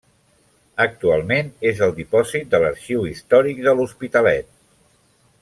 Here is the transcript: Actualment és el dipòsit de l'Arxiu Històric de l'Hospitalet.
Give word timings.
Actualment 0.85 1.51
és 1.73 1.83
el 1.87 1.93
dipòsit 1.99 2.49
de 2.55 2.63
l'Arxiu 2.65 3.05
Històric 3.11 3.61
de 3.69 3.75
l'Hospitalet. 3.81 4.51